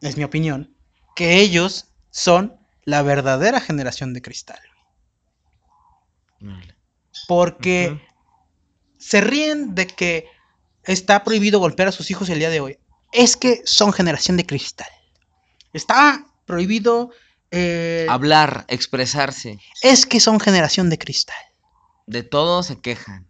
[0.00, 0.74] es mi opinión,
[1.14, 4.58] que ellos son la verdadera generación de cristal.
[6.42, 6.73] Órale.
[7.28, 8.00] Porque
[8.98, 10.26] se ríen de que
[10.84, 12.78] está prohibido golpear a sus hijos el día de hoy.
[13.12, 14.88] Es que son generación de cristal.
[15.72, 17.10] Está prohibido.
[17.50, 19.58] eh, Hablar, expresarse.
[19.82, 21.36] es que son generación de cristal.
[22.06, 23.26] De todo se quejan.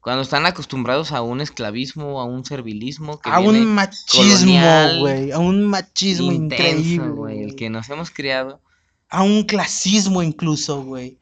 [0.00, 4.98] Cuando están acostumbrados a un esclavismo, a un servilismo que A viene un machismo, colonial,
[5.00, 5.32] güey.
[5.32, 7.08] A un machismo intenso, increíble.
[7.08, 8.60] güey, el que nos hemos criado.
[9.08, 11.18] A un clasismo incluso, güey.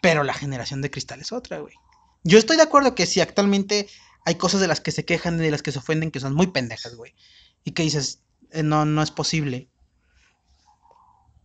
[0.00, 1.74] Pero la generación de cristal es otra, güey.
[2.22, 3.88] Yo estoy de acuerdo que sí, actualmente
[4.24, 6.34] hay cosas de las que se quejan y de las que se ofenden que son
[6.34, 7.14] muy pendejas, güey.
[7.64, 9.68] Y que dices, eh, no, no es posible.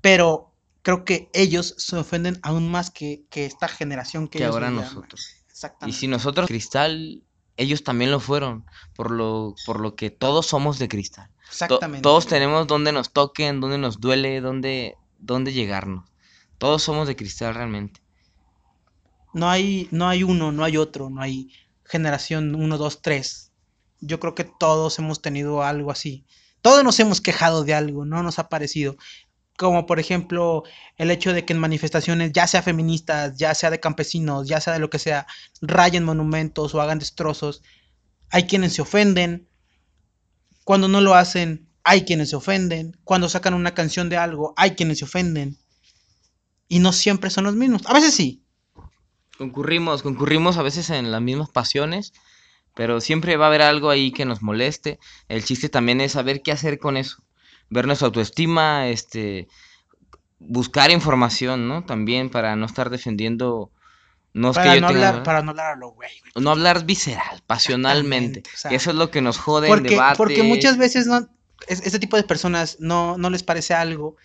[0.01, 4.55] Pero creo que ellos se ofenden aún más que, que esta generación que, Que ellos
[4.55, 5.27] ahora nosotros.
[5.47, 5.99] Y Exactamente.
[5.99, 7.21] si nosotros cristal,
[7.57, 11.27] ellos también lo fueron, por lo, por lo que todos somos de cristal.
[11.27, 12.01] To- Exactamente.
[12.01, 16.09] todos tenemos donde nos toquen, donde nos duele, donde, donde llegarnos.
[16.57, 18.00] Todos somos de cristal realmente.
[19.33, 21.51] No hay, no hay uno, no hay otro, no hay
[21.85, 23.51] generación 1, 2, 3.
[24.01, 26.25] Yo creo que todos hemos tenido algo así.
[26.61, 28.97] Todos nos hemos quejado de algo, no nos ha parecido.
[29.57, 30.63] Como por ejemplo
[30.97, 34.73] el hecho de que en manifestaciones, ya sea feministas, ya sea de campesinos, ya sea
[34.73, 35.27] de lo que sea,
[35.61, 37.61] rayen monumentos o hagan destrozos.
[38.29, 39.47] Hay quienes se ofenden.
[40.63, 42.97] Cuando no lo hacen, hay quienes se ofenden.
[43.03, 45.57] Cuando sacan una canción de algo, hay quienes se ofenden.
[46.67, 47.81] Y no siempre son los mismos.
[47.85, 48.40] A veces sí,
[49.41, 52.13] Concurrimos, concurrimos a veces en las mismas pasiones,
[52.75, 54.99] pero siempre va a haber algo ahí que nos moleste.
[55.29, 57.23] El chiste también es saber qué hacer con eso.
[57.71, 59.47] Ver nuestra autoestima, este,
[60.37, 61.83] buscar información, ¿no?
[61.85, 63.71] También para no estar defendiendo,
[64.33, 66.11] no es para, que yo no tenga, hablar, para no hablar a lo güey.
[66.35, 68.43] no hablar visceral, pasionalmente.
[68.53, 70.17] O sea, eso es lo que nos jode en Porque, debate.
[70.17, 71.27] porque muchas veces no,
[71.67, 74.17] es- este tipo de personas no, no les parece algo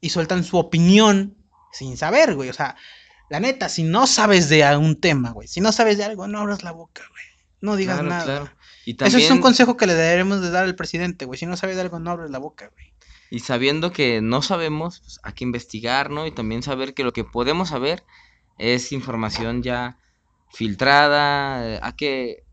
[0.00, 1.36] y sueltan su opinión
[1.72, 2.50] sin saber, güey.
[2.50, 2.76] O sea,
[3.30, 6.40] la neta, si no sabes de un tema, güey, si no sabes de algo, no
[6.40, 7.24] abras la boca, güey.
[7.60, 8.24] No digas Claro, nada.
[8.24, 8.50] claro.
[8.84, 11.38] Y Eso es un consejo que le deberemos de dar al presidente, güey.
[11.38, 12.92] Si no sabes de algo, no abres la boca, güey.
[13.30, 16.26] Y sabiendo que no sabemos, pues, hay que investigar, ¿no?
[16.26, 18.04] Y también saber que lo que podemos saber
[18.58, 19.98] es información ya
[20.52, 22.44] filtrada, hay que,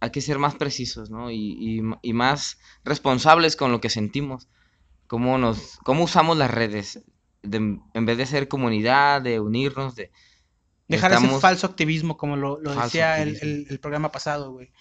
[0.00, 1.30] hay que ser más precisos, ¿no?
[1.30, 4.48] Y, y y más responsables con lo que sentimos,
[5.06, 7.00] cómo nos, cómo usamos las redes,
[7.42, 10.10] de- en vez de ser comunidad, de unirnos, de...
[10.88, 14.72] Dejar ese falso activismo, como lo, lo decía el, el- el programa pasado, güey.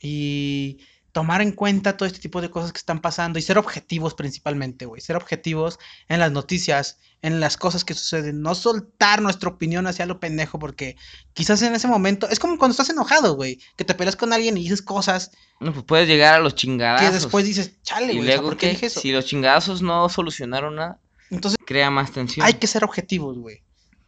[0.00, 0.78] Y
[1.12, 4.86] tomar en cuenta todo este tipo de cosas que están pasando y ser objetivos principalmente,
[4.86, 5.00] güey.
[5.00, 5.78] Ser objetivos
[6.08, 8.42] en las noticias, en las cosas que suceden.
[8.42, 10.96] No soltar nuestra opinión hacia lo pendejo, porque
[11.32, 12.28] quizás en ese momento.
[12.28, 13.58] Es como cuando estás enojado, güey.
[13.76, 16.60] Que te peleas con alguien y dices cosas No, pues puedes llegar a los que
[16.60, 17.12] chingadazos.
[17.12, 18.20] después dices, chale, güey.
[18.20, 18.72] o sea, luego, ¿por qué ¿qué?
[18.74, 19.00] dije eso?
[19.00, 22.44] Si los chingadazos no solucionaron nada, Entonces Crea más tensión.
[22.46, 23.62] hay que ser objetivos, güey.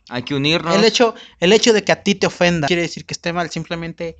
[0.09, 0.75] Hay que unirnos.
[0.75, 3.51] El hecho, el hecho de que a ti te ofenda quiere decir que esté mal,
[3.51, 4.17] simplemente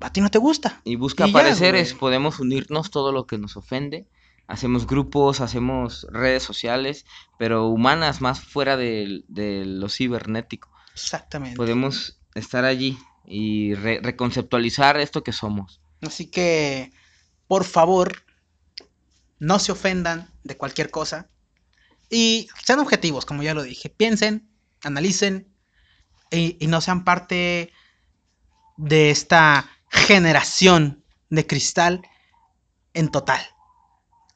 [0.00, 0.80] a ti no te gusta.
[0.84, 4.06] Y busca Y pareceres, podemos unirnos todo lo que nos ofende.
[4.46, 7.06] Hacemos grupos, hacemos redes sociales,
[7.38, 10.68] pero humanas, más fuera de, de lo cibernético.
[10.92, 11.56] Exactamente.
[11.56, 15.80] Podemos estar allí y re- reconceptualizar esto que somos.
[16.02, 16.92] Así que,
[17.46, 18.24] por favor,
[19.38, 21.28] no se ofendan de cualquier cosa.
[22.10, 23.88] Y sean objetivos, como ya lo dije.
[23.88, 24.50] Piensen,
[24.82, 25.46] analicen
[26.30, 27.72] y, y no sean parte
[28.76, 32.02] de esta generación de cristal
[32.94, 33.40] en total.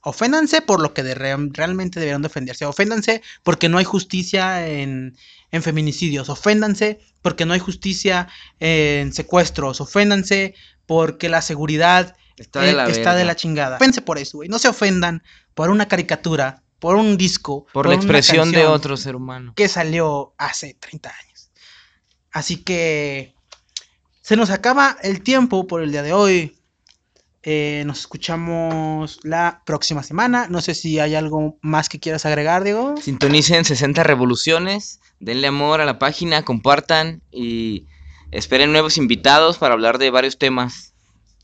[0.02, 2.66] Oféndanse por lo que de re- realmente debieron defenderse.
[2.66, 5.16] Oféndanse porque no hay justicia en,
[5.50, 6.28] en feminicidios.
[6.28, 8.28] Oféndanse porque no hay justicia
[8.60, 9.80] en secuestros.
[9.80, 10.54] Oféndanse
[10.86, 13.24] porque la seguridad Está de eh, la, está de verga.
[13.24, 13.76] la chingada.
[13.76, 14.48] Oféndanse por eso, güey.
[14.50, 15.22] No se ofendan
[15.54, 19.54] por una caricatura, por un disco, Por la una expresión de otro ser humano.
[19.56, 21.50] que salió hace 30 años.
[22.30, 23.34] Así que
[24.20, 26.58] se nos acaba el tiempo por el día de hoy.
[27.42, 30.46] Eh, nos escuchamos la próxima semana.
[30.50, 32.96] No sé si hay algo más que quieras agregar, Diego.
[33.00, 37.86] Sintonicen 60 revoluciones, denle amor a la página, compartan y
[38.30, 40.92] esperen nuevos invitados para hablar de varios temas.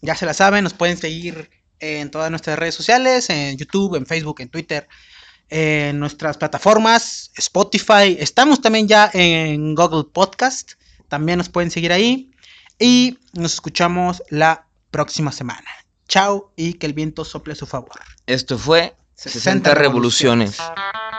[0.03, 4.05] Ya se la saben, nos pueden seguir en todas nuestras redes sociales, en YouTube, en
[4.05, 4.87] Facebook, en Twitter,
[5.51, 8.17] en nuestras plataformas, Spotify.
[8.19, 10.73] Estamos también ya en Google Podcast.
[11.09, 12.31] También nos pueden seguir ahí.
[12.79, 15.69] Y nos escuchamos la próxima semana.
[16.09, 18.01] Chao y que el viento sople a su favor.
[18.27, 20.57] Esto fue 60 60 revoluciones.
[20.57, 21.10] revoluciones.